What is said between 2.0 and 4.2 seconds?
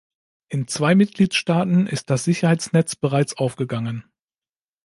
das Sicherheitsnetz bereits aufgegangen.